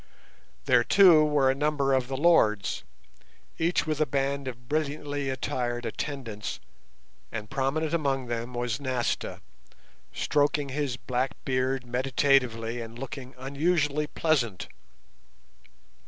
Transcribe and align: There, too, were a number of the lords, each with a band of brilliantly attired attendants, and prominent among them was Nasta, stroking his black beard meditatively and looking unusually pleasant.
There, 0.65 0.83
too, 0.83 1.23
were 1.23 1.51
a 1.51 1.53
number 1.53 1.93
of 1.93 2.07
the 2.07 2.17
lords, 2.17 2.83
each 3.59 3.85
with 3.85 4.01
a 4.01 4.07
band 4.07 4.47
of 4.47 4.67
brilliantly 4.67 5.29
attired 5.29 5.85
attendants, 5.85 6.59
and 7.31 7.51
prominent 7.51 7.93
among 7.93 8.25
them 8.25 8.55
was 8.55 8.79
Nasta, 8.79 9.41
stroking 10.11 10.69
his 10.69 10.97
black 10.97 11.33
beard 11.45 11.85
meditatively 11.85 12.81
and 12.81 12.97
looking 12.97 13.35
unusually 13.37 14.07
pleasant. 14.07 14.67